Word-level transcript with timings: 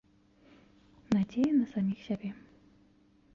Надзея 1.17 1.51
на 1.59 1.65
саміх 1.75 1.99
сябе. 2.07 2.29